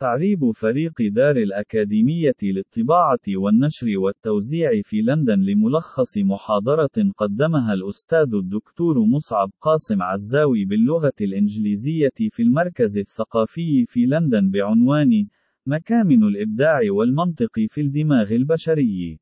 تعريب 0.00 0.50
فريق 0.50 0.92
دار 1.00 1.36
الأكاديمية 1.36 2.34
للطباعة 2.42 3.18
والنشر 3.28 3.86
والتوزيع 3.98 4.70
في 4.84 5.02
لندن 5.02 5.40
لملخص 5.40 6.18
محاضرة 6.18 7.12
قدمها 7.16 7.74
الأستاذ 7.74 8.34
الدكتور 8.34 8.98
مصعب 8.98 9.50
قاسم 9.60 10.02
عزاوي 10.02 10.64
باللغة 10.64 11.12
الإنجليزية 11.20 12.18
في 12.30 12.42
المركز 12.42 12.98
الثقافي 12.98 13.86
في 13.86 14.06
لندن 14.06 14.50
بعنوان 14.50 15.26
مكامن 15.66 16.24
الإبداع 16.24 16.80
والمنطق 16.90 17.60
في 17.68 17.80
الدماغ 17.80 18.32
البشري. 18.32 19.18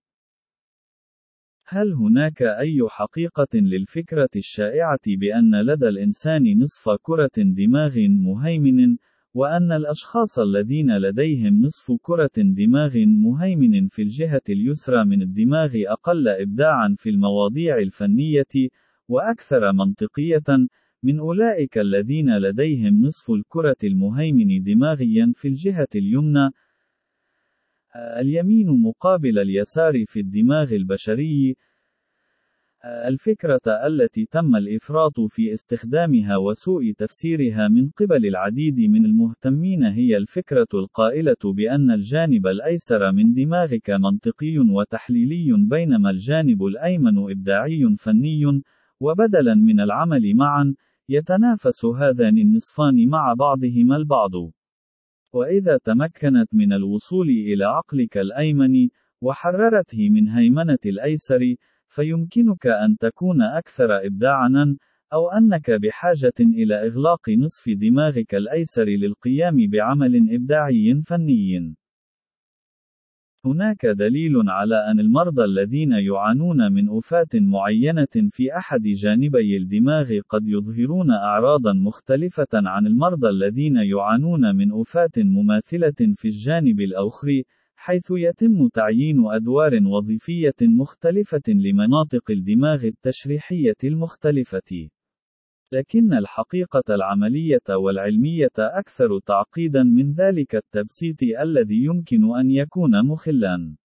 هل 1.67 1.93
هناك 1.93 2.43
أي 2.43 2.79
حقيقة 2.89 3.49
للفكرة 3.55 4.31
الشائعة 4.37 5.01
بأن 5.07 5.63
لدى 5.63 5.89
الإنسان 5.89 6.59
نصف 6.59 6.89
كرة 7.03 7.31
دماغ 7.37 7.99
مهيمن، 8.09 8.97
وأن 9.35 9.73
الأشخاص 9.73 10.39
الذين 10.39 10.99
لديهم 10.99 11.63
نصف 11.63 11.93
كرة 12.03 12.31
دماغ 12.37 12.97
مهيمن 12.97 13.89
في 13.89 14.03
الجهة 14.03 14.43
اليسرى 14.49 15.05
من 15.05 15.23
الدماغ 15.23 15.73
أقل 15.87 16.29
إبداعًا 16.29 16.95
في 16.99 17.11
المواضيع 17.11 17.79
الفنية، 17.79 18.69
وأكثر 19.09 19.73
منطقية، 19.73 20.69
من 21.03 21.19
أولئك 21.19 21.79
الذين 21.79 22.39
لديهم 22.39 23.03
نصف 23.07 23.31
الكرة 23.31 23.77
المهيمن 23.85 24.63
دماغيًا 24.63 25.33
في 25.37 25.49
الجهة 25.49 25.89
اليمنى. 25.95 26.51
اليمين 27.97 28.83
مقابل 28.83 29.39
اليسار 29.39 30.05
في 30.07 30.21
الدماغ 30.21 30.73
البشري، 30.73 31.57
الفكرة 32.85 33.61
التي 33.87 34.27
تم 34.27 34.57
الإفراط 34.57 35.21
في 35.29 35.53
استخدامها 35.53 36.37
وسوء 36.37 36.93
تفسيرها 36.93 37.69
من 37.69 37.91
قبل 37.91 38.27
العديد 38.27 38.81
من 38.81 39.05
المهتمين 39.05 39.85
هي 39.85 40.17
الفكرة 40.17 40.69
القائلة 40.75 41.37
بأن 41.45 41.91
الجانب 41.91 42.47
الأيسر 42.47 43.13
من 43.13 43.33
دماغك 43.33 43.91
منطقي 43.91 44.59
وتحليلي 44.59 45.67
بينما 45.69 46.11
الجانب 46.11 46.65
الأيمن 46.65 47.31
إبداعي 47.31 47.97
فني، 47.99 48.63
وبدلاً 49.01 49.55
من 49.55 49.81
العمل 49.81 50.37
معاً، 50.37 50.75
يتنافس 51.09 51.85
هذان 51.85 52.39
النصفان 52.39 53.09
مع 53.09 53.35
بعضهما 53.39 53.97
البعض. 53.97 54.33
وإذا 55.33 55.79
تمكنت 55.85 56.55
من 56.55 56.73
الوصول 56.73 57.29
إلى 57.29 57.65
عقلك 57.65 58.19
الأيمن، 58.19 58.89
وحررته 59.21 60.11
من 60.11 60.29
هيمنة 60.29 60.79
الأيسر، 60.87 61.55
فيمكنك 61.89 62.67
أن 62.67 62.97
تكون 62.97 63.43
أكثر 63.43 64.07
إبداعًا، 64.07 64.77
أو 65.13 65.29
أنك 65.29 65.71
بحاجة 65.71 66.35
إلى 66.41 66.87
إغلاق 66.87 67.29
نصف 67.29 67.69
دماغك 67.69 68.35
الأيسر 68.35 68.85
للقيام 68.85 69.57
بعمل 69.71 70.35
إبداعي 70.35 71.03
فني. 71.07 71.75
هناك 73.45 73.87
دليل 73.87 74.51
على 74.51 74.91
أن 74.91 75.01
المرضى 75.01 75.45
الذين 75.45 75.93
يعانون 75.93 76.73
من 76.73 76.89
أفات 76.99 77.37
معينة 77.37 78.31
في 78.33 78.57
أحد 78.57 78.83
جانبي 78.83 79.57
الدماغ 79.57 80.21
قد 80.29 80.49
يظهرون 80.49 81.11
أعراضًا 81.11 81.73
مختلفة 81.73 82.49
عن 82.55 82.87
المرضى 82.87 83.29
الذين 83.29 83.77
يعانون 83.77 84.57
من 84.57 84.81
أفات 84.81 85.19
مماثلة 85.19 86.15
في 86.17 86.29
الجانب 86.29 86.81
الآخر، 86.81 87.43
حيث 87.81 88.11
يتم 88.11 88.69
تعيين 88.75 89.17
أدوار 89.27 89.73
وظيفية 89.87 90.61
مختلفة 90.63 91.43
لمناطق 91.49 92.31
الدماغ 92.31 92.85
التشريحية 92.85 93.81
المختلفة. 93.85 94.89
لكن 95.73 96.15
الحقيقة 96.15 96.95
العملية 96.95 97.69
والعلمية 97.71 98.57
أكثر 98.59 99.19
تعقيدا 99.27 99.83
من 99.83 100.13
ذلك 100.13 100.55
التبسيط 100.55 101.23
الذي 101.23 101.85
يمكن 101.85 102.37
أن 102.41 102.51
يكون 102.51 102.91
مخلاً. 103.13 103.77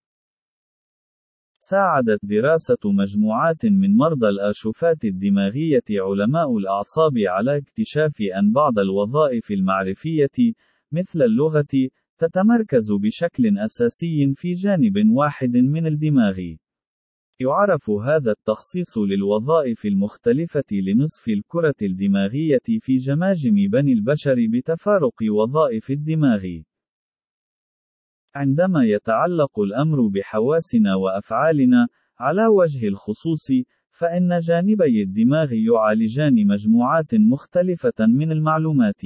ساعدت 1.59 2.19
دراسة 2.23 2.83
مجموعات 2.85 3.65
من 3.65 3.97
مرضى 3.97 4.27
الآشوفات 4.27 5.05
الدماغية 5.05 5.87
علماء 5.91 6.57
الأعصاب 6.57 7.13
على 7.27 7.57
اكتشاف 7.57 8.21
أن 8.39 8.51
بعض 8.51 8.79
الوظائف 8.79 9.51
المعرفية، 9.51 10.53
مثل 10.91 11.21
اللغة، 11.21 11.89
تتمركز 12.23 12.91
بشكل 12.91 13.57
أساسي 13.57 14.33
في 14.35 14.53
جانب 14.53 15.09
واحد 15.09 15.57
من 15.57 15.87
الدماغ. 15.87 16.39
يعرف 17.39 17.89
هذا 17.89 18.31
التخصيص 18.31 18.97
للوظائف 18.97 19.85
المختلفة 19.85 20.63
لنصف 20.71 21.27
الكرة 21.27 21.75
الدماغية 21.81 22.79
في 22.79 22.97
جماجم 22.97 23.55
بني 23.71 23.93
البشر 23.93 24.35
بتفارق 24.53 25.15
وظائف 25.31 25.91
الدماغ. 25.91 26.45
عندما 28.35 28.83
يتعلق 28.83 29.59
الأمر 29.59 30.07
بحواسنا 30.07 30.95
وأفعالنا، 30.95 31.87
على 32.19 32.47
وجه 32.47 32.87
الخصوص، 32.87 33.47
فإن 33.91 34.39
جانبي 34.39 35.03
الدماغ 35.03 35.53
يعالجان 35.53 36.47
مجموعات 36.47 37.15
مختلفة 37.15 37.99
من 37.99 38.31
المعلومات. 38.31 39.01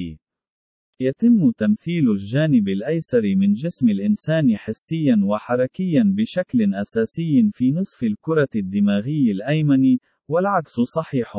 يتم 0.99 1.51
تمثيل 1.51 2.11
الجانب 2.11 2.67
الأيسر 2.69 3.21
من 3.21 3.53
جسم 3.53 3.89
الإنسان 3.89 4.57
حسيًا 4.57 5.21
وحركيًا 5.23 6.03
بشكل 6.17 6.73
أساسي 6.73 7.49
في 7.53 7.71
نصف 7.71 8.03
الكرة 8.03 8.47
الدماغي 8.55 9.31
الأيمن، 9.31 9.97
والعكس 10.27 10.71
صحيح. 10.95 11.37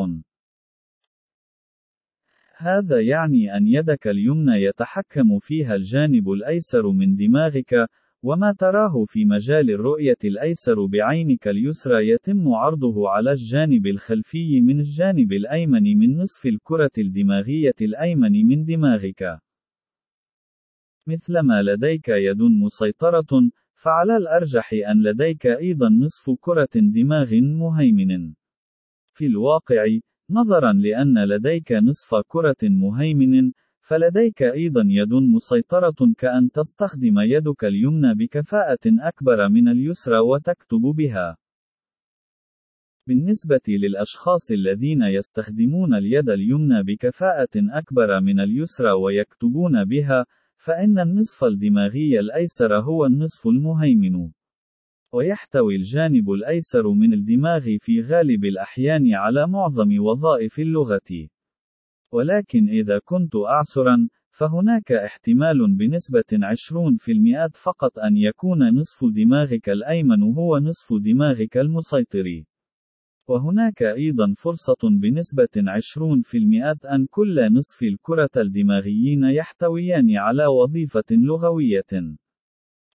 هذا 2.56 3.00
يعني 3.00 3.56
أن 3.56 3.66
يدك 3.66 4.06
اليمنى 4.06 4.62
يتحكم 4.62 5.38
فيها 5.40 5.74
الجانب 5.74 6.30
الأيسر 6.30 6.90
من 6.90 7.16
دماغك، 7.16 7.88
وما 8.22 8.54
تراه 8.58 9.04
في 9.06 9.24
مجال 9.24 9.70
الرؤية 9.70 10.18
الأيسر 10.24 10.86
بعينك 10.86 11.48
اليسرى 11.48 12.08
يتم 12.08 12.48
عرضه 12.48 13.08
على 13.10 13.32
الجانب 13.32 13.86
الخلفي 13.86 14.60
من 14.60 14.80
الجانب 14.80 15.32
الأيمن 15.32 15.98
من 15.98 16.16
نصف 16.16 16.46
الكرة 16.46 16.90
الدماغية 16.98 17.78
الأيمن 17.80 18.46
من 18.46 18.64
دماغك. 18.64 19.47
مثلما 21.08 21.62
لديك 21.62 22.08
يد 22.08 22.42
مسيطرة، 22.42 23.50
فعلى 23.74 24.16
الأرجح 24.16 24.70
أن 24.90 25.02
لديك 25.02 25.46
أيضا 25.46 25.88
نصف 25.88 26.30
كرة 26.40 26.68
دماغ 26.74 27.34
مهيمن. 27.34 28.34
في 29.14 29.26
الواقع، 29.26 29.86
نظرا 30.30 30.72
لأن 30.72 31.24
لديك 31.24 31.72
نصف 31.72 32.14
كرة 32.26 32.62
مهيمن، 32.62 33.52
فلديك 33.80 34.42
أيضا 34.42 34.82
يد 34.86 35.12
مسيطرة 35.34 36.14
كأن 36.18 36.50
تستخدم 36.50 37.18
يدك 37.18 37.64
اليمنى 37.64 38.14
بكفاءة 38.14 38.84
أكبر 38.86 39.48
من 39.48 39.68
اليسرى 39.68 40.18
وتكتب 40.18 40.82
بها. 40.96 41.36
بالنسبة 43.06 43.60
للأشخاص 43.68 44.50
الذين 44.50 45.02
يستخدمون 45.02 45.94
اليد 45.94 46.28
اليمنى 46.30 46.82
بكفاءة 46.82 47.54
أكبر 47.56 48.20
من 48.20 48.40
اليسرى 48.40 48.92
ويكتبون 48.92 49.84
بها، 49.84 50.24
فإن 50.58 50.98
النصف 50.98 51.44
الدماغي 51.44 52.20
الأيسر 52.20 52.80
هو 52.80 53.06
النصف 53.06 53.46
المهيمن. 53.46 54.32
ويحتوي 55.12 55.76
الجانب 55.76 56.30
الأيسر 56.30 56.88
من 56.88 57.12
الدماغ 57.12 57.64
في 57.80 58.00
غالب 58.00 58.44
الأحيان 58.44 59.14
على 59.14 59.46
معظم 59.46 60.00
وظائف 60.00 60.58
اللغة. 60.58 61.28
ولكن 62.12 62.68
إذا 62.68 63.00
كنت 63.04 63.36
أعسرًا، 63.36 64.08
فهناك 64.30 64.92
احتمال 64.92 65.76
بنسبة 65.76 66.30
20% 66.32 67.48
فقط 67.54 67.98
أن 67.98 68.16
يكون 68.16 68.74
نصف 68.74 69.04
دماغك 69.04 69.68
الأيمن 69.68 70.22
هو 70.22 70.58
نصف 70.58 70.92
دماغك 70.92 71.56
المسيطر. 71.56 72.44
وهناك 73.28 73.82
أيضا 73.82 74.34
فرصة 74.36 74.82
بنسبة 74.82 75.48
20% 75.56 76.94
أن 76.94 77.06
كل 77.10 77.52
نصف 77.52 77.82
الكرة 77.82 78.30
الدماغيين 78.36 79.24
يحتويان 79.24 80.16
على 80.16 80.46
وظيفة 80.46 81.04
لغوية. 81.10 82.18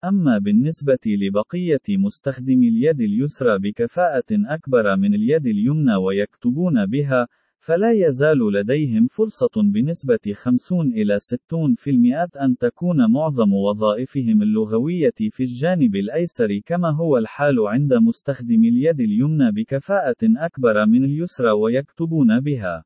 أما 0.05 0.39
بالنسبة 0.39 0.99
لبقية 1.07 1.87
مستخدمي 1.89 2.69
اليد 2.69 3.01
اليسرى 3.01 3.59
بكفاءة 3.59 4.31
أكبر 4.31 4.97
من 4.97 5.15
اليد 5.15 5.47
اليمنى 5.47 5.95
ويكتبون 5.95 6.87
بها، 6.87 7.29
فلا 7.65 7.93
يزال 7.93 8.53
لديهم 8.53 9.07
فرصة 9.07 9.51
بنسبة 9.57 10.33
50 10.33 10.93
إلى 10.93 11.19
60% 11.19 12.45
أن 12.45 12.57
تكون 12.57 13.13
معظم 13.13 13.53
وظائفهم 13.53 14.43
اللغوية 14.43 15.15
في 15.31 15.43
الجانب 15.43 15.97
الأيسر 15.97 16.59
كما 16.67 16.91
هو 16.91 17.19
الحال 17.19 17.57
عند 17.67 17.95
مستخدمي 17.95 18.69
اليد 18.69 19.01
اليمنى 19.01 19.53
بكفاءة 19.53 20.17
أكبر 20.23 20.87
من 20.87 21.05
اليسرى 21.05 21.51
ويكتبون 21.51 22.41
بها. 22.41 22.85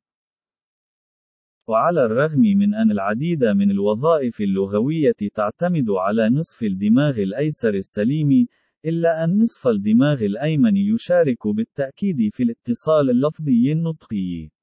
وعلى 1.69 2.05
الرغم 2.05 2.41
من 2.41 2.75
أن 2.75 2.91
العديد 2.91 3.45
من 3.45 3.71
الوظائف 3.71 4.41
اللغوية 4.41 5.17
تعتمد 5.35 5.91
على 5.91 6.29
نصف 6.29 6.63
الدماغ 6.63 7.19
الأيسر 7.19 7.75
السليم، 7.75 8.47
إلا 8.85 9.25
أن 9.25 9.43
نصف 9.43 9.69
الدماغ 9.69 10.25
الأيمن 10.25 10.77
يشارك 10.77 11.47
بالتأكيد 11.47 12.17
في 12.33 12.43
الاتصال 12.43 13.11
اللفظي 13.11 13.73
النطقي. 13.73 14.56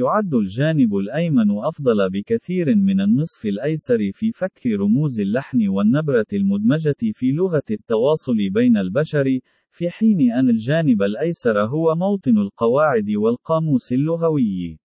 يعد 0.00 0.34
الجانب 0.34 0.96
الأيمن 0.96 1.50
أفضل 1.50 2.10
بكثير 2.10 2.74
من 2.76 3.00
النصف 3.00 3.46
الأيسر 3.46 3.98
في 4.12 4.32
فك 4.32 4.66
رموز 4.66 5.20
اللحن 5.20 5.68
والنبرة 5.68 6.26
المدمجة 6.32 7.00
في 7.12 7.32
لغة 7.32 7.68
التواصل 7.70 8.50
بين 8.54 8.76
البشر، 8.76 9.24
في 9.70 9.90
حين 9.90 10.32
أن 10.32 10.48
الجانب 10.48 11.02
الأيسر 11.02 11.60
هو 11.60 11.94
موطن 11.94 12.38
القواعد 12.38 13.10
والقاموس 13.10 13.92
اللغوي. 13.92 14.78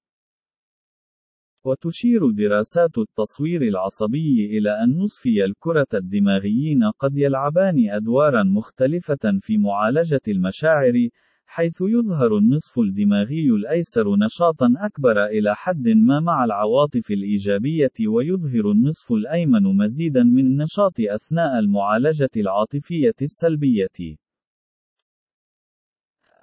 وتشير 1.65 2.31
دراسات 2.31 2.97
التصوير 2.97 3.61
العصبي 3.61 4.57
إلى 4.57 4.69
أن 4.83 4.97
نصفي 5.03 5.45
الكرة 5.45 5.87
الدماغيين 5.93 6.79
قد 6.99 7.17
يلعبان 7.17 7.89
أدوارا 7.89 8.43
مختلفة 8.43 9.39
في 9.41 9.57
معالجة 9.57 10.21
المشاعر، 10.27 10.93
حيث 11.55 11.81
يظهر 11.81 12.37
النصف 12.37 12.79
الدماغي 12.79 13.49
الأيسر 13.49 14.15
نشاطًا 14.15 14.73
أكبر 14.77 15.25
إلى 15.25 15.55
حد 15.55 15.87
ما 15.87 16.19
مع 16.19 16.45
العواطف 16.45 17.11
الإيجابية 17.11 17.97
ويظهر 18.07 18.71
النصف 18.71 19.11
الأيمن 19.11 19.63
مزيدًا 19.63 20.23
من 20.23 20.45
النشاط 20.45 20.93
أثناء 20.99 21.59
المعالجة 21.59 22.29
العاطفية 22.37 23.15
السلبية. 23.21 24.17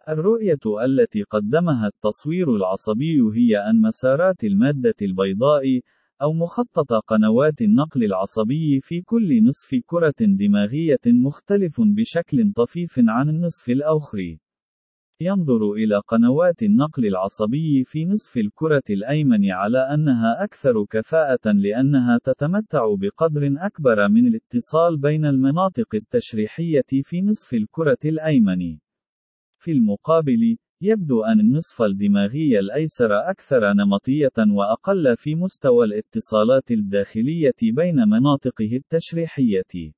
الرؤية 0.09 0.64
التي 0.85 1.23
قدمها 1.23 1.87
التصوير 1.87 2.56
العصبي 2.56 3.20
هي 3.35 3.70
أن 3.70 3.81
مسارات 3.81 4.44
المادة 4.44 4.97
البيضاء، 5.03 5.81
أو 6.23 6.32
مخطط 6.32 6.93
قنوات 7.06 7.62
النقل 7.62 8.05
العصبي 8.05 8.81
في 8.81 9.00
كل 9.00 9.44
نصف 9.44 9.75
كرة 9.87 10.15
دماغية 10.20 11.05
مختلف 11.06 11.81
بشكل 11.81 12.53
طفيف 12.56 12.94
عن 12.99 13.29
النصف 13.29 13.69
الآخر. 13.69 14.38
ينظر 15.25 15.73
إلى 15.73 16.01
قنوات 16.09 16.63
النقل 16.63 17.07
العصبي 17.07 17.85
في 17.85 18.05
نصف 18.05 18.37
الكرة 18.37 18.83
الأيمن 18.91 19.51
على 19.51 19.79
أنها 19.79 20.45
أكثر 20.45 20.85
كفاءة 20.85 21.53
لأنها 21.53 22.19
تتمتع 22.25 22.95
بقدر 22.95 23.55
أكبر 23.59 24.09
من 24.09 24.27
الاتصال 24.27 24.99
بين 24.99 25.25
المناطق 25.25 25.95
التشريحية 25.95 27.03
في 27.03 27.21
نصف 27.21 27.55
الكرة 27.55 27.99
الأيمن. 28.05 28.79
في 29.59 29.73
المقابل، 29.73 30.57
يبدو 30.83 31.23
أن 31.25 31.41
النصف 31.41 31.83
الدماغي 31.83 32.59
الأيسر 32.59 33.31
أكثر 33.31 33.73
نمطية 33.73 34.53
وأقل 34.57 35.17
في 35.17 35.35
مستوى 35.35 35.87
الاتصالات 35.87 36.71
الداخلية 36.71 37.61
بين 37.63 37.97
مناطقه 38.09 38.77
التشريحية. 38.77 39.93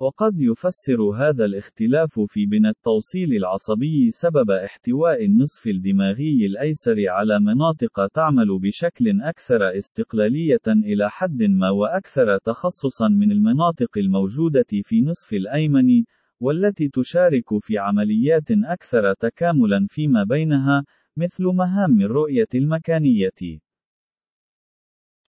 وقد 0.00 0.40
يفسر 0.40 1.02
هذا 1.02 1.44
الاختلاف 1.44 2.20
في 2.20 2.46
بنى 2.46 2.68
التوصيل 2.68 3.36
العصبي 3.36 4.10
سبب 4.10 4.50
احتواء 4.50 5.24
النصف 5.24 5.66
الدماغي 5.66 6.46
الأيسر 6.46 6.96
على 7.08 7.40
مناطق 7.40 8.06
تعمل 8.06 8.58
بشكل 8.58 9.20
أكثر 9.22 9.78
استقلالية 9.78 10.66
إلى 10.66 11.10
حد 11.10 11.42
ما 11.42 11.70
وأكثر 11.70 12.38
تخصصًا 12.38 13.08
من 13.08 13.32
المناطق 13.32 13.98
الموجودة 13.98 14.66
في 14.82 15.00
نصف 15.00 15.32
الأيمن، 15.32 16.04
والتي 16.40 16.88
تشارك 16.88 17.58
في 17.60 17.78
عمليات 17.78 18.50
أكثر 18.50 19.14
تكاملًا 19.14 19.86
فيما 19.88 20.24
بينها، 20.24 20.84
مثل 21.16 21.44
مهام 21.44 22.00
الرؤية 22.00 22.48
المكانية. 22.54 23.65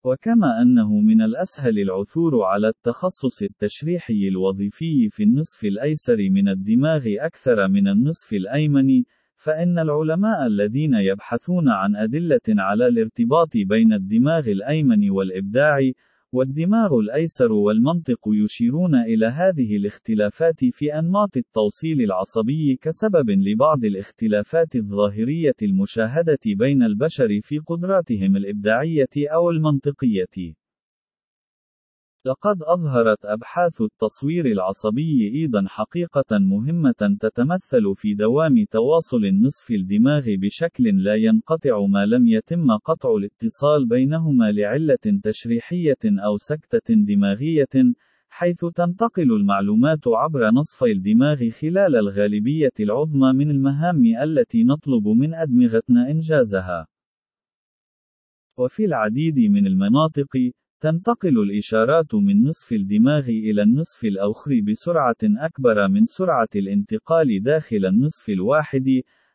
وكما 0.04 0.62
أنه 0.62 1.00
من 1.00 1.22
الأسهل 1.22 1.78
العثور 1.78 2.42
على 2.42 2.68
التخصص 2.68 3.42
التشريحي 3.42 4.28
الوظيفي 4.28 5.08
في 5.10 5.22
النصف 5.22 5.64
الأيسر 5.64 6.16
من 6.30 6.48
الدماغ 6.48 7.02
أكثر 7.06 7.68
من 7.68 7.88
النصف 7.88 8.32
الأيمن، 8.32 9.02
فإن 9.36 9.78
العلماء 9.78 10.46
الذين 10.46 10.94
يبحثون 10.94 11.68
عن 11.68 11.96
أدلة 11.96 12.46
على 12.48 12.86
الارتباط 12.86 13.56
بين 13.56 13.92
الدماغ 13.92 14.48
الأيمن 14.48 15.10
والإبداع، 15.10 15.78
والدماغ 16.32 16.98
الأيسر 16.98 17.52
والمنطق 17.52 18.18
يشيرون 18.26 18.94
إلى 18.94 19.26
هذه 19.26 19.76
الاختلافات 19.76 20.64
في 20.72 20.98
أنماط 20.98 21.36
التوصيل 21.36 22.00
العصبي 22.02 22.78
كسبب 22.82 23.30
لبعض 23.30 23.84
الاختلافات 23.84 24.76
الظاهرية 24.76 25.56
المشاهدة 25.62 26.38
بين 26.46 26.82
البشر 26.82 27.40
في 27.42 27.58
قدراتهم 27.58 28.36
الإبداعية 28.36 29.28
أو 29.34 29.50
المنطقية. 29.50 30.54
لقد 32.24 32.62
أظهرت 32.62 33.24
أبحاث 33.24 33.80
التصوير 33.80 34.46
العصبي 34.46 35.32
أيضًا 35.34 35.64
حقيقة 35.68 36.38
مهمة 36.38 37.16
تتمثل 37.20 37.94
في 37.96 38.14
دوام 38.14 38.64
تواصل 38.70 39.24
النصف 39.24 39.70
الدماغ 39.70 40.24
بشكل 40.26 41.04
لا 41.04 41.14
ينقطع 41.14 41.86
ما 41.86 42.06
لم 42.06 42.26
يتم 42.26 42.76
قطع 42.84 43.08
الاتصال 43.16 43.88
بينهما 43.88 44.52
لعلة 44.52 45.20
تشريحية 45.22 46.02
أو 46.04 46.36
سكتة 46.38 46.94
دماغية، 46.94 47.74
حيث 48.28 48.64
تنتقل 48.74 49.32
المعلومات 49.32 50.08
عبر 50.08 50.50
نصفي 50.50 50.92
الدماغ 50.92 51.50
خلال 51.50 51.96
الغالبية 51.96 52.76
العظمى 52.80 53.32
من 53.32 53.50
المهام 53.50 54.02
التي 54.22 54.64
نطلب 54.64 55.08
من 55.08 55.34
أدمغتنا 55.34 56.10
إنجازها. 56.10 56.86
وفي 58.58 58.84
العديد 58.84 59.38
من 59.38 59.66
المناطق، 59.66 60.36
تنتقل 60.80 61.38
الإشارات 61.38 62.14
من 62.14 62.42
نصف 62.44 62.72
الدماغ 62.72 63.28
إلى 63.28 63.62
النصف 63.62 64.04
الآخر 64.04 64.60
بسرعة 64.60 65.22
أكبر 65.22 65.88
من 65.88 66.06
سرعة 66.06 66.48
الانتقال 66.56 67.42
داخل 67.42 67.86
النصف 67.86 68.28
الواحد، 68.28 68.88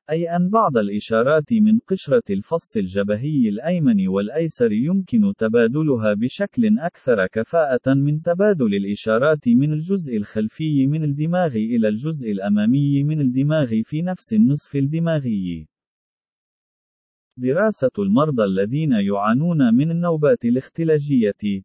أي 0.09 0.29
أن 0.35 0.49
بعض 0.49 0.77
الإشارات 0.77 1.53
من 1.53 1.79
قشرة 1.79 2.23
الفص 2.29 2.77
الجبهي 2.77 3.49
الأيمن 3.49 4.07
والأيسر 4.07 4.71
يمكن 4.71 5.33
تبادلها 5.37 6.13
بشكل 6.13 6.79
أكثر 6.79 7.27
كفاءة 7.27 7.93
من 7.93 8.21
تبادل 8.21 8.75
الإشارات 8.75 9.47
من 9.47 9.73
الجزء 9.73 10.17
الخلفي 10.17 10.87
من 10.87 11.03
الدماغ 11.03 11.55
إلى 11.55 11.87
الجزء 11.87 12.31
الأمامي 12.31 13.03
من 13.03 13.21
الدماغ 13.21 13.81
في 13.83 14.01
نفس 14.01 14.33
النصف 14.33 14.75
الدماغي. 14.75 15.72
دراسة 17.37 17.91
المرضى 17.99 18.43
الذين 18.43 18.91
يعانون 18.91 19.75
من 19.75 19.91
النوبات 19.91 20.45
الاختلاجية. 20.45 21.63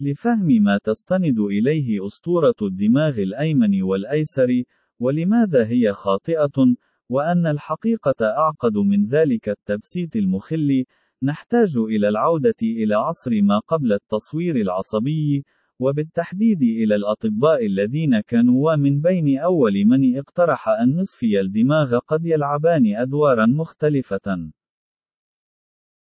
لفهم 0.00 0.46
ما 0.62 0.78
تستند 0.84 1.38
إليه 1.38 2.06
أسطورة 2.06 2.54
الدماغ 2.62 3.18
الأيمن 3.18 3.82
والأيسر، 3.82 4.62
ولماذا 4.98 5.66
هي 5.66 5.92
خاطئة، 5.92 6.74
وأن 7.08 7.46
الحقيقة 7.46 8.26
أعقد 8.26 8.76
من 8.76 9.06
ذلك 9.06 9.48
التبسيط 9.48 10.16
المخل، 10.16 10.84
نحتاج 11.22 11.76
إلى 11.76 12.08
العودة 12.08 12.54
إلى 12.62 12.94
عصر 12.94 13.30
ما 13.42 13.58
قبل 13.58 13.92
التصوير 13.92 14.56
العصبي، 14.56 15.44
وبالتحديد 15.82 16.62
إلى 16.62 16.94
الأطباء 16.94 17.66
الذين 17.66 18.20
كانوا 18.20 18.76
من 18.76 19.00
بين 19.00 19.38
أول 19.38 19.72
من 19.84 20.18
اقترح 20.18 20.68
أن 20.68 20.96
نصفي 21.00 21.40
الدماغ 21.40 21.98
قد 21.98 22.26
يلعبان 22.26 22.96
أدوارا 22.96 23.46
مختلفة. 23.46 24.52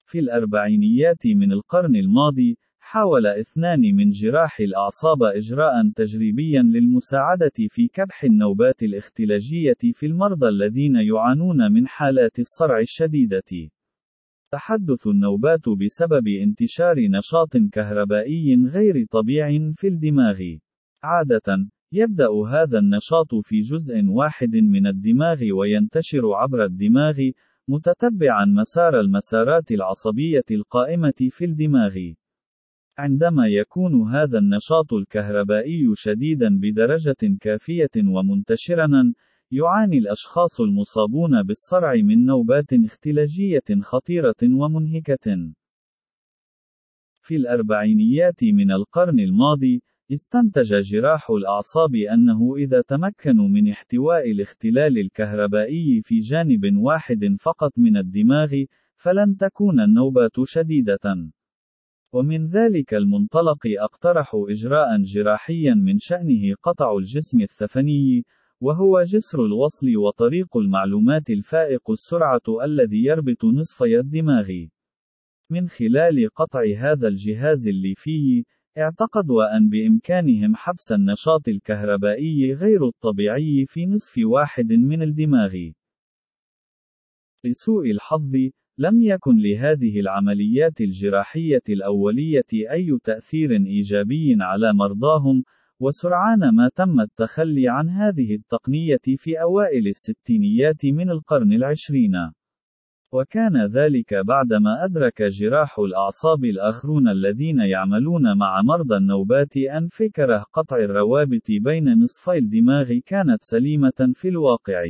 في 0.06 0.20
الأربعينيات 0.20 1.28
من 1.28 1.52
القرن 1.52 1.96
الماضي، 1.96 2.58
حاول 2.80 3.28
اثنان 3.28 3.80
من 3.96 4.10
جراح 4.10 4.60
الأعصاب 4.60 5.24
إجراء 5.24 5.74
تجريبيا 5.96 6.62
للمساعدة 6.62 7.58
في 7.70 7.88
كبح 7.88 8.24
النوبات 8.24 8.84
الاختلاجية 8.84 9.94
في 9.94 10.06
المرضى 10.06 10.48
الذين 10.48 10.96
يعانون 10.96 11.72
من 11.72 11.88
حالات 11.88 12.40
الصرع 12.40 12.80
الشديدة. 12.80 13.70
تحدث 14.52 15.08
النوبات 15.08 15.70
بسبب 15.70 16.28
انتشار 16.28 16.96
نشاط 17.00 17.58
كهربائي 17.72 18.56
غير 18.74 19.06
طبيعي 19.12 19.74
في 19.76 19.88
الدماغ. 19.88 20.42
عادة، 21.04 21.70
يبدأ 21.92 22.28
هذا 22.52 22.80
النشاط 22.80 23.36
في 23.44 23.62
جزء 23.62 24.06
واحد 24.06 24.56
من 24.56 24.88
الدماغ 24.88 25.40
وينتشر 25.54 26.34
عبر 26.34 26.66
الدماغ، 26.66 27.16
متتبعا 27.70 28.46
مسار 28.46 29.00
المسارات 29.00 29.72
العصبية 29.72 30.46
القائمة 30.52 31.30
في 31.30 31.46
الدماغ. 31.46 31.96
عندما 32.98 33.48
يكون 33.48 34.10
هذا 34.10 34.40
النشاط 34.40 34.94
الكهربائي 34.94 35.92
شديدا 35.96 36.60
بدرجة 36.60 37.38
كافية 37.42 37.96
ومنتشرا، 37.98 39.14
يعاني 39.52 39.98
الأشخاص 39.98 40.62
المصابون 40.62 41.44
بالصرع 41.44 41.94
من 41.94 42.26
نوبات 42.26 42.74
اختلاجية 42.74 43.82
خطيرة 43.82 44.36
ومنهكة. 44.44 45.54
في 47.22 47.36
الأربعينيات 47.36 48.44
من 48.44 48.72
القرن 48.72 49.20
الماضي، 49.20 49.82
استنتج 50.14 50.76
جراح 50.76 51.30
الأعصاب 51.30 51.96
أنه 51.96 52.56
إذا 52.56 52.82
تمكنوا 52.82 53.48
من 53.48 53.72
احتواء 53.72 54.32
الاختلال 54.32 54.98
الكهربائي 54.98 56.02
في 56.02 56.20
جانب 56.20 56.78
واحد 56.78 57.36
فقط 57.40 57.72
من 57.78 57.98
الدماغ، 57.98 58.54
فلن 58.96 59.38
تكون 59.40 59.80
النوبات 59.80 60.36
شديدة. 60.44 61.32
ومن 62.14 62.48
ذلك 62.48 62.94
المنطلق 62.94 63.68
اقترحوا 63.80 64.52
إجراء 64.52 65.02
جراحيا 65.02 65.74
من 65.74 65.98
شأنه 66.00 66.56
قطع 66.64 66.98
الجسم 66.98 67.42
الثفني، 67.42 68.24
وهو 68.62 69.04
جسر 69.04 69.46
الوصل 69.46 69.98
وطريق 69.98 70.58
المعلومات 70.58 71.30
الفائق 71.30 71.92
السرعة 71.92 72.64
الذي 72.64 73.04
يربط 73.04 73.46
نصفي 73.46 74.00
الدماغ. 74.00 74.52
من 75.52 75.68
خلال 75.68 76.30
قطع 76.36 76.64
هذا 76.78 77.08
الجهاز 77.08 77.68
الليفي، 77.68 78.44
اعتقدوا 78.78 79.58
أن 79.58 79.70
بإمكانهم 79.70 80.56
حبس 80.56 80.92
النشاط 80.92 81.48
الكهربائي 81.48 82.54
غير 82.54 82.88
الطبيعي 82.88 83.66
في 83.68 83.86
نصف 83.86 84.14
واحد 84.24 84.74
من 84.74 85.02
الدماغ. 85.02 85.56
لسوء 87.46 87.92
الحظ، 87.92 88.34
لم 88.78 89.02
يكن 89.02 89.38
لهذه 89.38 90.00
العمليات 90.00 90.82
الجراحية 90.82 91.64
الأولية 91.70 92.46
أي 92.54 92.98
تأثير 93.04 93.52
إيجابي 93.52 94.36
على 94.40 94.74
مرضاهم، 94.74 95.44
وسرعان 95.80 96.56
ما 96.56 96.70
تم 96.76 97.02
التخلي 97.02 97.70
عن 97.70 97.90
هذه 97.90 98.36
التقنية 98.36 99.06
في 99.18 99.42
أوائل 99.42 99.88
الستينيات 99.88 100.86
من 100.86 101.10
القرن 101.10 101.54
العشرين. 101.54 102.12
وكان 103.14 103.66
ذلك 103.66 104.14
بعدما 104.14 104.86
أدرك 104.86 105.22
جراح 105.22 105.80
الأعصاب 105.80 106.46
الآخرون 106.46 107.08
الذين 107.08 107.60
يعملون 107.60 108.38
مع 108.38 108.62
مرضى 108.62 108.98
النوبات 108.98 109.58
أن 109.58 109.88
فكرة 109.88 110.46
قطع 110.54 110.78
الروابط 110.78 111.48
بين 111.50 112.00
نصفي 112.04 112.38
الدماغ 112.38 113.00
كانت 113.06 113.38
سليمة 113.42 114.14
في 114.14 114.28
الواقع. 114.28 114.84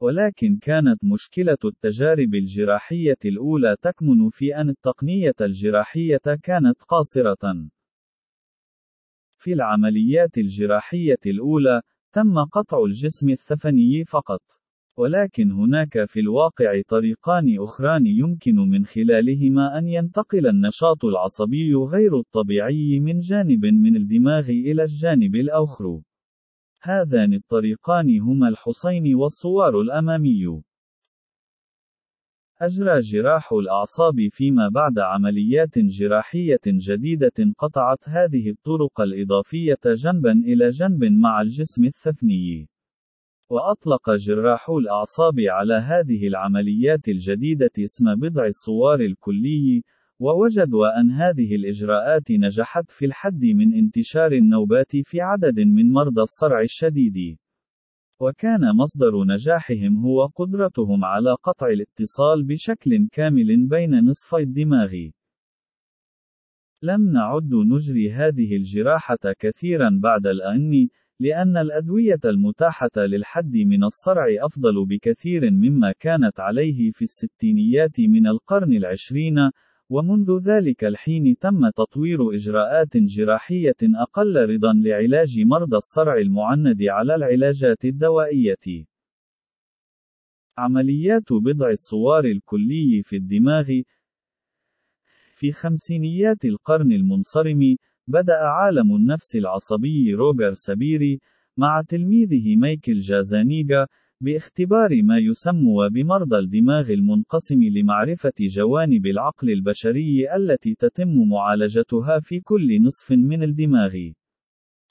ولكن 0.00 0.58
كانت 0.62 1.04
مشكلة 1.04 1.58
التجارب 1.64 2.34
الجراحية 2.34 3.18
الأولى 3.24 3.76
تكمن 3.82 4.30
في 4.30 4.56
أن 4.56 4.68
التقنية 4.68 5.34
الجراحية 5.40 6.38
كانت 6.42 6.82
قاصرة. 6.88 7.68
في 9.42 9.52
العمليات 9.52 10.38
الجراحية 10.38 11.22
الأولى، 11.26 11.82
تم 12.12 12.44
قطع 12.52 12.84
الجسم 12.84 13.30
الثفني 13.30 14.04
فقط. 14.04 14.40
ولكن 14.98 15.50
هناك 15.52 16.04
في 16.04 16.20
الواقع 16.20 16.82
طريقان 16.88 17.56
أخران 17.58 18.06
يمكن 18.06 18.56
من 18.56 18.86
خلالهما 18.86 19.78
أن 19.78 19.88
ينتقل 19.88 20.46
النشاط 20.46 21.04
العصبي 21.04 21.74
غير 21.74 22.18
الطبيعي 22.18 23.00
من 23.00 23.20
جانب 23.20 23.64
من 23.66 23.96
الدماغ 23.96 24.50
إلى 24.50 24.82
الجانب 24.82 25.34
الآخر. 25.34 26.00
هذان 26.82 27.34
الطريقان 27.34 28.20
هما 28.20 28.48
الحصين 28.48 29.14
والصوار 29.14 29.80
الأمامي. 29.80 30.62
أجرى 32.62 33.00
جراح 33.00 33.52
الأعصاب 33.52 34.28
فيما 34.30 34.68
بعد 34.68 34.98
عمليات 34.98 35.78
جراحية 35.78 36.60
جديدة 36.66 37.52
قطعت 37.58 38.08
هذه 38.08 38.50
الطرق 38.50 39.00
الإضافية 39.00 39.78
جنبا 39.86 40.32
إلى 40.32 40.70
جنب 40.70 41.04
مع 41.04 41.40
الجسم 41.40 41.84
الثفني. 41.84 42.68
وأطلق 43.50 44.10
جراحو 44.10 44.78
الأعصاب 44.78 45.34
على 45.40 45.74
هذه 45.74 46.26
العمليات 46.26 47.08
الجديدة 47.08 47.70
اسم 47.78 48.14
بضع 48.14 48.46
الصوار 48.46 49.00
الكلي، 49.00 49.82
ووجدوا 50.20 51.00
أن 51.00 51.10
هذه 51.10 51.54
الإجراءات 51.54 52.30
نجحت 52.30 52.90
في 52.90 53.04
الحد 53.04 53.44
من 53.44 53.74
انتشار 53.74 54.32
النوبات 54.32 54.96
في 55.04 55.20
عدد 55.20 55.60
من 55.60 55.92
مرضى 55.92 56.22
الصرع 56.22 56.60
الشديد. 56.60 57.38
وكان 58.22 58.60
مصدر 58.76 59.24
نجاحهم 59.24 59.96
هو 59.96 60.26
قدرتهم 60.26 61.04
على 61.04 61.36
قطع 61.42 61.66
الاتصال 61.66 62.44
بشكل 62.44 63.08
كامل 63.12 63.68
بين 63.68 64.04
نصفي 64.04 64.36
الدماغ. 64.36 64.92
لم 66.82 67.12
نعد 67.12 67.54
نجري 67.54 68.12
هذه 68.12 68.56
الجراحة 68.56 69.18
كثيرا 69.38 69.98
بعد 70.02 70.26
الآن، 70.26 70.88
لأن 71.20 71.56
الأدوية 71.56 72.20
المتاحة 72.24 72.90
للحد 72.96 73.56
من 73.56 73.84
الصرع 73.84 74.26
أفضل 74.40 74.86
بكثير 74.86 75.50
مما 75.50 75.92
كانت 76.00 76.40
عليه 76.40 76.90
في 76.90 77.02
الستينيات 77.02 78.00
من 78.00 78.26
القرن 78.26 78.72
العشرين، 78.72 79.34
ومنذ 79.92 80.38
ذلك 80.38 80.84
الحين 80.84 81.36
تم 81.40 81.70
تطوير 81.70 82.34
إجراءات 82.34 82.96
جراحية 82.96 83.80
أقل 83.82 84.36
رضا 84.36 84.72
لعلاج 84.72 85.40
مرضى 85.40 85.76
الصرع 85.76 86.16
المعند 86.16 86.82
على 86.82 87.14
العلاجات 87.14 87.84
الدوائية. 87.84 88.86
عمليات 90.58 91.32
بضع 91.32 91.70
الصوار 91.70 92.24
الكلي 92.24 93.02
في 93.02 93.16
الدماغ 93.16 93.66
في 95.34 95.52
خمسينيات 95.52 96.44
القرن 96.44 96.92
المنصرم، 96.92 97.76
بدأ 98.06 98.38
عالم 98.38 98.96
النفس 98.96 99.36
العصبي 99.36 100.14
روجر 100.14 100.52
سبيري، 100.54 101.20
مع 101.56 101.82
تلميذه 101.88 102.56
مايكل 102.56 102.98
جازانيغا، 102.98 103.86
باختبار 104.24 105.02
ما 105.02 105.18
يسمى 105.18 105.88
بمرضى 105.90 106.38
الدماغ 106.38 106.90
المنقسم 106.90 107.62
لمعرفة 107.62 108.32
جوانب 108.40 109.06
العقل 109.06 109.50
البشري 109.50 110.36
التي 110.36 110.74
تتم 110.74 111.28
معالجتها 111.30 112.20
في 112.20 112.40
كل 112.40 112.82
نصف 112.82 113.12
من 113.12 113.42
الدماغ. 113.42 113.96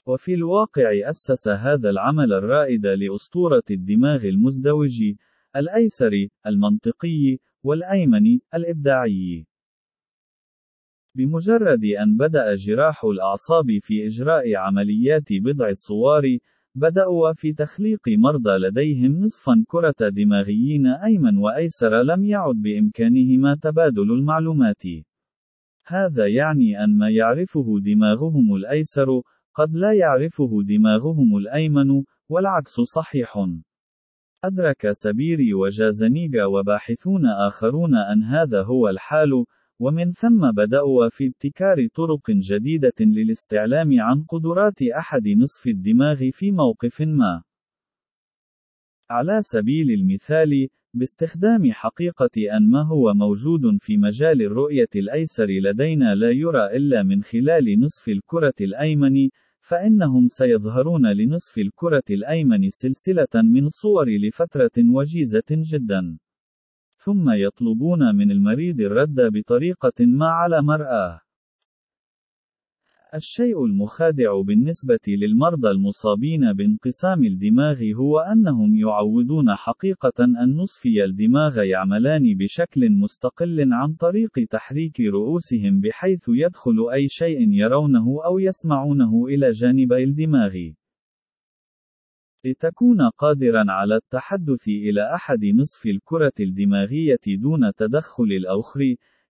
وفي 0.06 0.34
الواقع 0.34 1.10
أسس 1.10 1.48
هذا 1.48 1.90
العمل 1.90 2.32
الرائد 2.32 2.86
لأسطورة 2.86 3.62
الدماغ 3.70 4.24
المزدوج، 4.24 5.02
الأيسر، 5.56 6.28
المنطقي، 6.46 7.38
والأيمن، 7.62 8.38
الإبداعي. 8.54 9.46
بمجرد 11.14 11.84
أن 11.84 12.16
بدأ 12.16 12.54
جراح 12.54 13.04
الأعصاب 13.04 13.78
في 13.82 14.06
إجراء 14.06 14.56
عمليات 14.56 15.32
بضع 15.32 15.68
الصوار، 15.68 16.38
بدأوا 16.74 17.32
في 17.32 17.52
تخليق 17.52 18.00
مرضى 18.08 18.50
لديهم 18.50 19.24
نصفا 19.24 19.64
كرة 19.68 20.08
دماغيين 20.08 20.86
أيمن 20.86 21.38
وأيسر 21.38 22.02
لم 22.02 22.24
يعد 22.24 22.54
بإمكانهما 22.54 23.56
تبادل 23.62 24.12
المعلومات. 24.12 24.82
هذا 25.86 26.26
يعني 26.26 26.84
أن 26.84 26.98
ما 26.98 27.10
يعرفه 27.10 27.80
دماغهم 27.80 28.56
الأيسر، 28.56 29.06
قد 29.54 29.74
لا 29.74 29.92
يعرفه 29.92 30.50
دماغهم 30.62 31.36
الأيمن، 31.36 32.04
والعكس 32.28 32.80
صحيح. 32.94 33.48
أدرك 34.44 34.90
سبيري 34.90 35.54
وجازنيغا 35.54 36.44
وباحثون 36.44 37.26
آخرون 37.26 37.94
أن 37.94 38.22
هذا 38.22 38.62
هو 38.62 38.88
الحال، 38.88 39.44
ومن 39.78 40.12
ثم 40.12 40.52
بدأوا 40.56 41.08
في 41.08 41.26
ابتكار 41.26 41.88
طرق 41.94 42.30
جديدة 42.30 42.98
للاستعلام 43.00 44.00
عن 44.00 44.24
قدرات 44.28 44.82
أحد 44.82 45.28
نصف 45.28 45.66
الدماغ 45.66 46.30
في 46.32 46.50
موقف 46.50 47.00
ما. 47.00 47.42
على 49.10 49.42
سبيل 49.42 49.90
المثال، 49.90 50.68
باستخدام 50.94 51.72
حقيقة 51.72 52.56
أن 52.56 52.70
ما 52.70 52.82
هو 52.82 53.14
موجود 53.14 53.60
في 53.80 53.96
مجال 53.96 54.42
الرؤية 54.42 54.88
الأيسر 54.96 55.46
لدينا 55.46 56.14
لا 56.14 56.30
يرى 56.30 56.76
إلا 56.76 57.02
من 57.02 57.22
خلال 57.22 57.80
نصف 57.80 58.08
الكرة 58.08 58.54
الأيمن، 58.60 59.28
فإنهم 59.60 60.28
سيظهرون 60.28 61.12
لنصف 61.12 61.58
الكرة 61.58 62.02
الأيمن 62.10 62.70
سلسلة 62.70 63.34
من 63.34 63.68
صور 63.68 64.08
لفترة 64.10 64.76
وجيزة 64.94 65.50
جدا. 65.50 66.18
ثم 67.04 67.30
يطلبون 67.30 68.14
من 68.16 68.30
المريض 68.30 68.80
الرد 68.80 69.20
بطريقة 69.32 69.92
ما 70.00 70.26
على 70.26 70.62
مرآة. 70.62 71.20
الشيء 73.14 73.64
المخادع 73.64 74.40
بالنسبة 74.40 75.00
للمرضى 75.08 75.70
المصابين 75.70 76.52
بانقسام 76.52 77.24
الدماغ 77.24 77.82
هو 77.94 78.18
أنهم 78.18 78.76
يعودون 78.76 79.54
حقيقة 79.54 80.24
أن 80.24 80.56
نصفي 80.56 81.04
الدماغ 81.04 81.62
يعملان 81.62 82.22
بشكل 82.38 82.90
مستقل 82.90 83.72
عن 83.72 83.94
طريق 83.94 84.32
تحريك 84.50 85.00
رؤوسهم 85.00 85.80
بحيث 85.80 86.24
يدخل 86.28 86.90
أي 86.92 87.08
شيء 87.08 87.52
يرونه 87.52 88.24
أو 88.24 88.38
يسمعونه 88.38 89.26
إلى 89.26 89.50
جانبي 89.50 90.04
الدماغ. 90.04 90.81
لتكون 92.44 93.08
قادرا 93.18 93.64
على 93.68 93.96
التحدث 93.96 94.68
إلى 94.68 95.14
أحد 95.14 95.44
نصف 95.44 95.86
الكرة 95.86 96.32
الدماغية 96.40 97.24
دون 97.28 97.72
تدخل 97.76 98.24
الأخر، 98.24 98.80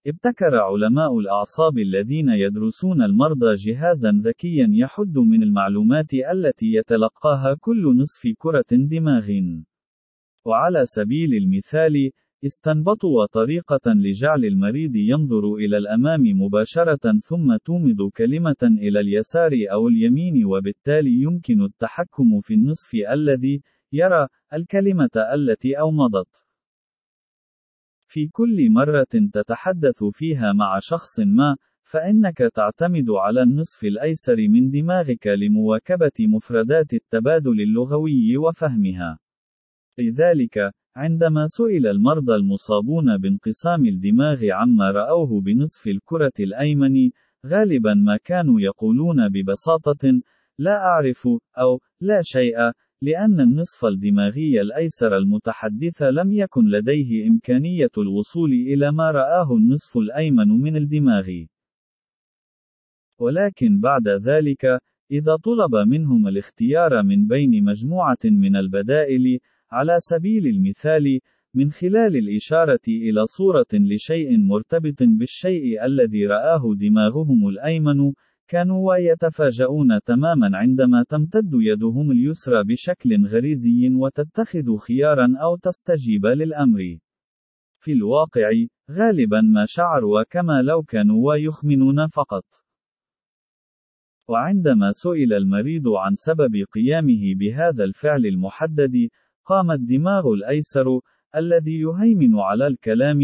ابتكر 0.06 0.54
علماء 0.56 1.18
الأعصاب 1.18 1.78
الذين 1.78 2.28
يدرسون 2.28 3.02
المرضى 3.02 3.54
جهازا 3.54 4.12
ذكيا 4.24 4.66
يحد 4.70 5.18
من 5.18 5.42
المعلومات 5.42 6.14
التي 6.34 6.66
يتلقاها 6.66 7.56
كل 7.60 7.96
نصف 7.96 8.22
كرة 8.38 8.70
دماغ. 8.70 9.28
وعلى 10.44 10.82
سبيل 10.84 11.34
المثال، 11.34 12.10
استنبطوا 12.44 13.26
طريقة 13.26 13.92
لجعل 13.92 14.44
المريض 14.44 14.96
ينظر 14.96 15.54
إلى 15.54 15.76
الأمام 15.78 16.20
مباشرة 16.20 17.20
ثم 17.24 17.56
تومض 17.64 18.10
كلمة 18.16 18.62
إلى 18.62 19.00
اليسار 19.00 19.52
أو 19.72 19.88
اليمين 19.88 20.44
وبالتالي 20.44 21.22
يمكن 21.22 21.62
التحكم 21.62 22.40
في 22.40 22.54
النصف 22.54 22.94
الذي 23.12 23.62
يرى 23.92 24.28
الكلمة 24.54 25.10
التي 25.34 25.78
أومضت. 25.78 26.44
في 28.06 28.28
كل 28.28 28.70
مرة 28.70 29.06
تتحدث 29.32 30.04
فيها 30.12 30.52
مع 30.52 30.78
شخص 30.78 31.20
ما، 31.20 31.56
فإنك 31.82 32.38
تعتمد 32.38 33.10
على 33.10 33.42
النصف 33.42 33.84
الأيسر 33.84 34.36
من 34.36 34.70
دماغك 34.70 35.26
لمواكبة 35.26 36.26
مفردات 36.36 36.94
التبادل 36.94 37.60
اللغوي 37.60 38.36
وفهمها. 38.36 39.18
لذلك، 39.98 40.72
عندما 40.96 41.46
سئل 41.46 41.86
المرضى 41.86 42.34
المصابون 42.34 43.18
بانقسام 43.18 43.86
الدماغ 43.86 44.44
عما 44.50 44.90
رأوه 44.90 45.40
بنصف 45.40 45.86
الكرة 45.86 46.32
الأيمن، 46.40 47.10
غالبا 47.46 47.94
ما 47.94 48.16
كانوا 48.24 48.60
يقولون 48.60 49.28
ببساطة: 49.28 50.20
لا 50.58 50.76
أعرف، 50.76 51.28
أو 51.58 51.80
لا 52.00 52.20
شيء، 52.22 52.56
لأن 53.02 53.40
النصف 53.40 53.84
الدماغي 53.84 54.60
الأيسر 54.60 55.16
المتحدث 55.16 56.02
لم 56.02 56.32
يكن 56.32 56.64
لديه 56.68 57.28
إمكانية 57.28 57.90
الوصول 57.98 58.52
إلى 58.52 58.92
ما 58.92 59.10
رآه 59.10 59.56
النصف 59.56 59.96
الأيمن 59.96 60.48
من 60.48 60.76
الدماغ. 60.76 61.28
ولكن 63.20 63.80
بعد 63.80 64.08
ذلك، 64.08 64.64
إذا 65.10 65.36
طلب 65.36 65.88
منهم 65.88 66.28
الاختيار 66.28 67.02
من 67.02 67.26
بين 67.26 67.64
مجموعة 67.64 68.22
من 68.24 68.56
البدائل، 68.56 69.38
على 69.72 69.96
سبيل 70.00 70.46
المثال، 70.46 71.20
من 71.54 71.70
خلال 71.70 72.16
الإشارة 72.16 72.80
إلى 72.88 73.26
صورة 73.26 73.72
لشيء 73.72 74.38
مرتبط 74.38 75.02
بالشيء 75.02 75.84
الذي 75.84 76.26
رآه 76.26 76.62
دماغهم 76.76 77.48
الأيمن، 77.48 78.12
كانوا 78.48 78.96
يتفاجؤون 78.96 80.00
تماما 80.04 80.56
عندما 80.56 81.04
تمتد 81.08 81.50
يدهم 81.52 82.10
اليسرى 82.10 82.64
بشكل 82.64 83.26
غريزي 83.26 83.94
وتتخذ 83.94 84.76
خيارا 84.76 85.34
أو 85.42 85.56
تستجيب 85.56 86.26
للأمر. 86.26 86.98
في 87.80 87.92
الواقع، 87.92 88.50
غالبا 88.90 89.40
ما 89.40 89.64
شعروا 89.66 90.22
كما 90.30 90.62
لو 90.62 90.82
كانوا 90.82 91.34
يخمنون 91.34 92.08
فقط. 92.08 92.44
وعندما 94.28 94.90
سئل 94.92 95.32
المريض 95.32 95.88
عن 95.88 96.14
سبب 96.14 96.64
قيامه 96.74 97.34
بهذا 97.38 97.84
الفعل 97.84 98.26
المحدد، 98.26 99.08
قام 99.44 99.70
الدماغ 99.70 100.26
الأيسر، 100.26 101.00
الذي 101.36 101.80
يهيمن 101.80 102.38
على 102.40 102.66
الكلام، 102.66 103.18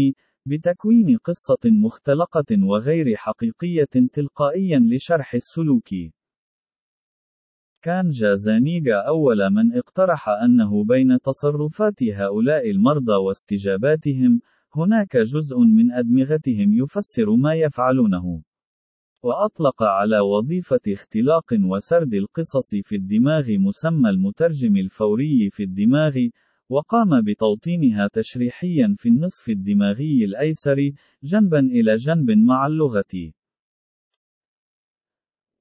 بتكوين 0.45 1.17
قصة 1.17 1.63
مختلقة 1.65 2.63
وغير 2.63 3.15
حقيقية 3.15 4.09
تلقائيا 4.13 4.79
لشرح 4.79 5.33
السلوك. 5.33 5.89
كان 7.81 8.09
جازانيغا 8.09 9.07
أول 9.07 9.49
من 9.49 9.77
اقترح 9.77 10.29
أنه 10.29 10.83
بين 10.83 11.19
تصرفات 11.19 12.03
هؤلاء 12.03 12.71
المرضى 12.71 13.13
واستجاباتهم، 13.27 14.41
هناك 14.75 15.17
جزء 15.17 15.57
من 15.59 15.91
أدمغتهم 15.91 16.73
يفسر 16.73 17.35
ما 17.35 17.53
يفعلونه. 17.53 18.41
وأطلق 19.23 19.83
على 19.83 20.19
وظيفة 20.19 20.79
اختلاق 20.87 21.45
وسرد 21.53 22.13
القصص 22.13 22.75
في 22.83 22.95
الدماغ 22.95 23.45
مسمى 23.49 24.09
المترجم 24.09 24.77
الفوري 24.77 25.49
في 25.49 25.63
الدماغ، 25.63 26.17
وقام 26.69 27.21
بتوطينها 27.23 28.09
تشريحيا 28.13 28.95
في 28.97 29.09
النصف 29.09 29.49
الدماغي 29.49 30.25
الأيسر، 30.25 30.91
جنبا 31.23 31.59
إلى 31.59 31.95
جنب 31.95 32.31
مع 32.31 32.67
اللغة. 32.67 33.33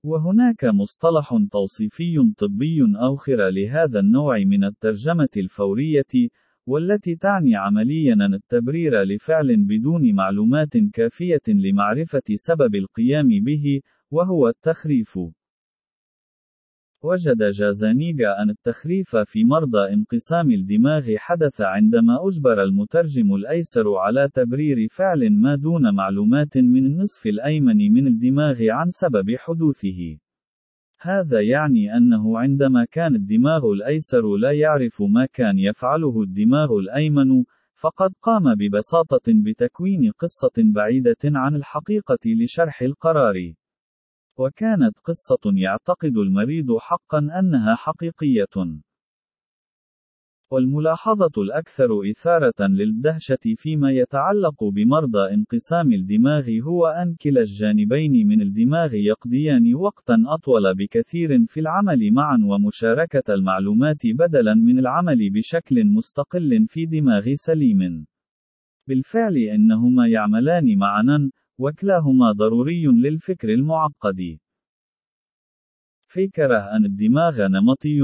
وهناك 0.04 0.64
مصطلح 0.64 1.36
توصيفي 1.52 2.32
طبي 2.38 2.78
آخر 2.96 3.48
لهذا 3.48 4.00
النوع 4.00 4.38
من 4.38 4.64
الترجمة 4.64 5.28
الفورية، 5.36 6.30
والتي 6.68 7.16
تعني 7.16 7.56
عمليا 7.56 8.14
التبرير 8.14 9.02
لفعل 9.02 9.56
بدون 9.56 10.14
معلومات 10.14 10.76
كافية 10.92 11.46
لمعرفة 11.48 12.22
سبب 12.34 12.74
القيام 12.74 13.28
به، 13.28 13.80
وهو 14.10 14.48
التخريف. 14.48 15.18
وجد 17.02 17.42
جازانيغا 17.42 18.42
أن 18.42 18.50
التخريف 18.50 19.16
في 19.16 19.44
مرضى 19.44 19.92
انقسام 19.92 20.50
الدماغ 20.50 21.16
حدث 21.16 21.60
عندما 21.60 22.28
أجبر 22.28 22.62
المترجم 22.62 23.34
الأيسر 23.34 23.94
على 23.94 24.28
تبرير 24.34 24.88
فعل 24.90 25.30
ما 25.30 25.54
دون 25.54 25.94
معلومات 25.94 26.58
من 26.58 26.86
النصف 26.86 27.26
الأيمن 27.26 27.92
من 27.92 28.06
الدماغ 28.06 28.62
عن 28.70 28.90
سبب 28.90 29.36
حدوثه. 29.36 30.27
هذا 31.00 31.40
يعني 31.40 31.96
أنه 31.96 32.38
عندما 32.38 32.84
كان 32.90 33.14
الدماغ 33.14 33.72
الأيسر 33.72 34.36
لا 34.36 34.52
يعرف 34.52 35.02
ما 35.02 35.26
كان 35.26 35.58
يفعله 35.58 36.22
الدماغ 36.22 36.78
الأيمن، 36.78 37.44
فقد 37.74 38.10
قام 38.22 38.54
ببساطة 38.54 39.32
بتكوين 39.44 40.12
قصة 40.18 40.56
بعيدة 40.74 41.22
عن 41.24 41.56
الحقيقة 41.56 42.18
لشرح 42.26 42.82
القرار. 42.82 43.34
وكانت 44.38 44.98
قصة 45.04 45.52
يعتقد 45.56 46.16
المريض 46.16 46.76
حقا 46.78 47.18
أنها 47.18 47.74
حقيقية. 47.74 48.78
والملاحظة 50.50 51.42
الأكثر 51.42 52.10
إثارة 52.10 52.66
للدهشة 52.68 53.54
فيما 53.56 53.90
يتعلق 53.90 54.64
بمرضى 54.64 55.34
انقسام 55.34 55.92
الدماغ 55.92 56.50
هو 56.68 56.86
أن 56.86 57.14
كلا 57.22 57.40
الجانبين 57.40 58.26
من 58.26 58.42
الدماغ 58.42 58.94
يقضيان 58.94 59.74
وقتا 59.74 60.16
أطول 60.26 60.74
بكثير 60.74 61.46
في 61.46 61.60
العمل 61.60 62.12
معا 62.12 62.38
ومشاركة 62.50 63.34
المعلومات 63.34 64.02
بدلا 64.06 64.54
من 64.54 64.78
العمل 64.78 65.30
بشكل 65.30 65.84
مستقل 65.84 66.66
في 66.68 66.86
دماغ 66.86 67.34
سليم. 67.34 68.06
بالفعل 68.86 69.36
إنهما 69.36 70.08
يعملان 70.08 70.78
معا، 70.78 71.30
وكلاهما 71.58 72.32
ضروري 72.32 72.86
للفكر 72.86 73.48
المعقد. 73.48 74.38
فكرة 76.06 76.58
أن 76.58 76.84
الدماغ 76.84 77.46
نمطي، 77.46 78.00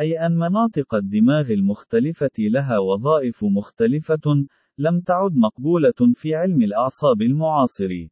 أي 0.00 0.26
أن 0.26 0.36
مناطق 0.38 0.94
الدماغ 0.94 1.52
المختلفة 1.52 2.30
لها 2.38 2.78
وظائف 2.78 3.44
مختلفة، 3.44 4.46
لم 4.78 5.00
تعد 5.00 5.36
مقبولة 5.36 6.12
في 6.14 6.34
علم 6.34 6.62
الأعصاب 6.62 7.22
المعاصر. 7.22 8.08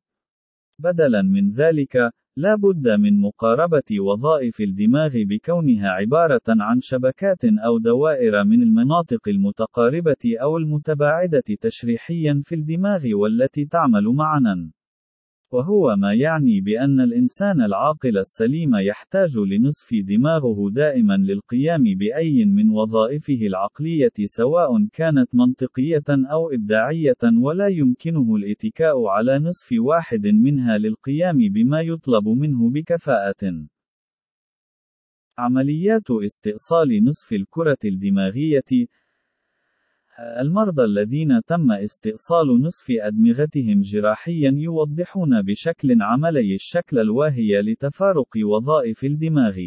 بدلاً 0.78 1.22
من 1.22 1.52
ذلك، 1.52 1.96
لا 2.36 2.56
بد 2.56 2.88
من 2.88 3.20
مقاربة 3.20 4.00
وظائف 4.00 4.60
الدماغ 4.60 5.10
بكونها 5.14 5.88
عبارة 5.88 6.40
عن 6.48 6.80
شبكات 6.80 7.44
أو 7.44 7.78
دوائر 7.78 8.44
من 8.44 8.62
المناطق 8.62 9.28
المتقاربة 9.28 10.36
أو 10.42 10.56
المتباعدة 10.56 11.44
تشريحيًا 11.60 12.42
في 12.44 12.54
الدماغ 12.54 13.06
والتي 13.14 13.64
تعمل 13.64 14.04
معًا. 14.04 14.72
وهو 15.52 15.96
ما 15.96 16.14
يعني 16.14 16.60
بأن 16.60 17.00
الإنسان 17.00 17.60
العاقل 17.62 18.18
السليم 18.18 18.70
يحتاج 18.76 19.38
لنصف 19.38 19.94
دماغه 19.94 20.70
دائما 20.70 21.16
للقيام 21.16 21.82
بأي 21.82 22.44
من 22.44 22.70
وظائفه 22.70 23.46
العقلية 23.46 24.12
سواء 24.24 24.86
كانت 24.92 25.34
منطقية 25.34 26.04
أو 26.08 26.50
إبداعية 26.50 27.22
ولا 27.42 27.68
يمكنه 27.68 28.36
الاتكاء 28.36 29.06
على 29.06 29.38
نصف 29.38 29.74
واحد 29.78 30.26
منها 30.26 30.78
للقيام 30.78 31.38
بما 31.54 31.80
يطلب 31.80 32.28
منه 32.28 32.70
بكفاءة. 32.70 33.66
عمليات 35.38 36.10
استئصال 36.10 37.04
نصف 37.04 37.32
الكرة 37.32 37.78
الدماغية 37.84 38.88
المرضى 40.20 40.84
الذين 40.84 41.40
تم 41.46 41.72
استئصال 41.72 42.62
نصف 42.62 42.86
أدمغتهم 42.90 43.80
جراحيا 43.80 44.52
يوضحون 44.54 45.42
بشكل 45.42 46.02
عملي 46.02 46.54
الشكل 46.54 46.98
الواهي 46.98 47.62
لتفارق 47.62 48.28
وظائف 48.44 49.04
الدماغ. 49.04 49.58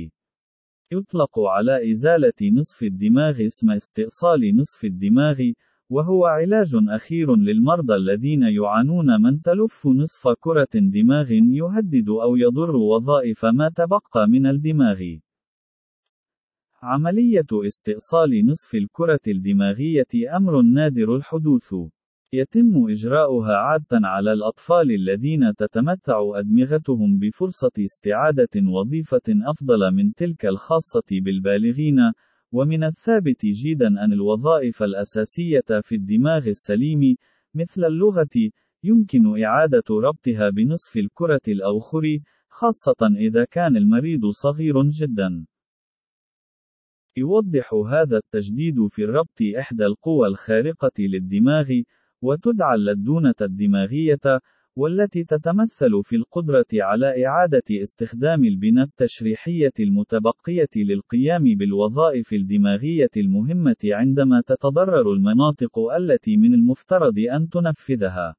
يطلق 0.91 1.39
على 1.39 1.91
إزالة 1.91 2.51
نصف 2.53 2.83
الدماغ 2.83 3.45
اسم 3.45 3.71
استئصال 3.71 4.55
نصف 4.55 4.85
الدماغ، 4.85 5.41
وهو 5.89 6.25
علاج 6.25 6.71
أخير 6.89 7.35
للمرضى 7.35 7.95
الذين 7.95 8.43
يعانون 8.43 9.21
من 9.21 9.41
تلف 9.41 9.87
نصف 9.87 10.27
كرة 10.39 10.73
دماغ 10.73 11.31
يهدد 11.31 12.09
أو 12.09 12.35
يضر 12.35 12.75
وظائف 12.75 13.45
ما 13.45 13.69
تبقى 13.69 14.27
من 14.29 14.47
الدماغ. 14.47 15.24
عملية 16.85 17.47
استئصال 17.67 18.45
نصف 18.45 18.75
الكرة 18.75 19.19
الدماغية 19.27 20.13
أمر 20.37 20.61
نادر 20.61 21.15
الحدوث. 21.15 21.73
يتم 22.33 22.89
إجراؤها 22.89 23.53
عادة 23.53 24.07
على 24.07 24.33
الأطفال 24.33 24.91
الذين 24.91 25.53
تتمتع 25.57 26.19
أدمغتهم 26.35 27.19
بفرصة 27.19 27.71
استعادة 27.79 28.55
وظيفة 28.75 29.27
أفضل 29.29 29.91
من 29.93 30.13
تلك 30.13 30.45
الخاصة 30.45 31.09
بالبالغين، 31.11 31.97
ومن 32.51 32.83
الثابت 32.83 33.45
جدا 33.45 33.87
أن 33.87 34.13
الوظائف 34.13 34.83
الأساسية 34.83 35.81
في 35.81 35.95
الدماغ 35.95 36.47
السليم، 36.47 37.15
مثل 37.55 37.85
اللغة، 37.85 38.51
يمكن 38.83 39.43
إعادة 39.43 39.89
ربطها 39.89 40.49
بنصف 40.49 40.97
الكرة 40.97 41.45
الأوخر، 41.47 42.19
خاصة 42.49 43.07
إذا 43.17 43.45
كان 43.45 43.77
المريض 43.77 44.25
صغير 44.25 44.81
جدا. 44.81 45.45
يوضح 47.17 47.73
هذا 47.73 48.17
التجديد 48.17 48.87
في 48.87 49.03
الربط 49.03 49.39
إحدى 49.59 49.85
القوى 49.85 50.27
الخارقة 50.27 50.91
للدماغ، 50.99 51.71
وتدعى 52.21 52.75
اللدونة 52.75 53.35
الدماغية، 53.41 54.41
والتي 54.75 55.23
تتمثل 55.23 56.03
في 56.03 56.15
القدرة 56.15 56.65
على 56.73 57.25
إعادة 57.25 57.63
استخدام 57.71 58.43
البنى 58.43 58.81
التشريحية 58.81 59.73
المتبقية 59.79 60.69
للقيام 60.75 61.43
بالوظائف 61.43 62.33
الدماغية 62.33 63.09
المهمة 63.17 63.75
عندما 63.85 64.41
تتضرر 64.45 65.13
المناطق 65.13 65.79
التي 65.79 66.37
من 66.37 66.53
المفترض 66.53 67.19
أن 67.19 67.49
تنفذها. 67.49 68.35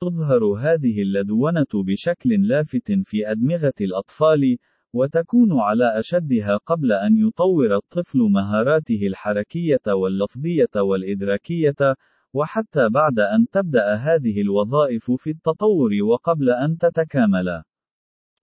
تظهر 0.00 0.44
هذه 0.44 1.02
اللدونة 1.02 1.72
بشكل 1.74 2.48
لافت 2.48 2.92
في 2.92 3.30
أدمغة 3.30 3.74
الأطفال، 3.80 4.56
وتكون 4.92 5.60
على 5.60 5.98
أشدها 5.98 6.56
قبل 6.56 6.92
أن 6.92 7.16
يطور 7.16 7.76
الطفل 7.76 8.18
مهاراته 8.18 9.06
الحركية 9.06 9.80
واللفظية 9.88 10.74
والإدراكية، 10.76 11.96
وحتى 12.34 12.88
بعد 12.88 13.18
أن 13.18 13.46
تبدأ 13.52 13.94
هذه 13.94 14.40
الوظائف 14.40 15.10
في 15.10 15.30
التطور 15.30 15.90
وقبل 16.02 16.50
أن 16.50 16.78
تتكامل. 16.78 17.62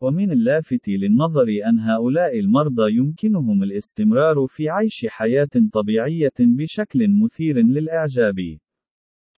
ومن 0.02 0.32
اللافت 0.32 0.88
للنظر 0.88 1.48
أن 1.70 1.80
هؤلاء 1.80 2.40
المرضى 2.40 2.96
يمكنهم 2.96 3.64
الاستمرار 3.64 4.48
في 4.48 4.70
عيش 4.70 5.06
حياة 5.10 5.50
طبيعية 5.74 6.38
بشكل 6.40 7.08
مثير 7.24 7.58
للإعجاب. 7.58 8.58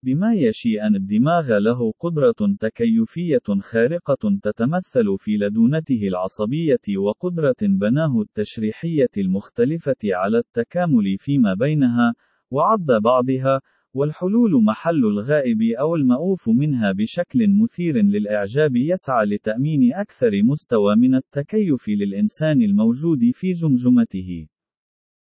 بما 0.04 0.34
يشي 0.34 0.82
أن 0.82 0.96
الدماغ 0.96 1.58
له 1.58 1.92
قدرة 2.00 2.56
تكيفية 2.60 3.60
خارقة 3.62 4.40
تتمثل 4.44 5.18
في 5.18 5.38
لدونته 5.38 6.08
العصبية 6.08 6.98
وقدرة 6.98 7.56
بناه 7.62 8.22
التشريحية 8.22 9.10
المختلفة 9.18 9.96
على 10.04 10.38
التكامل 10.38 11.18
فيما 11.18 11.54
بينها، 11.54 12.14
وعض 12.52 12.92
بعضها، 13.04 13.62
والحلول 13.94 14.64
محل 14.64 15.06
الغائب 15.06 15.62
أو 15.80 15.96
المأوف 15.96 16.50
منها 16.50 16.92
بشكل 16.92 17.40
مثير 17.64 17.98
للإعجاب 17.98 18.76
يسعى 18.76 19.26
لتأمين 19.26 19.94
أكثر 19.94 20.32
مستوى 20.44 20.96
من 20.96 21.16
التكيف 21.16 21.90
للإنسان 21.90 22.62
الموجود 22.62 23.20
في 23.34 23.52
جمجمته. 23.52 24.48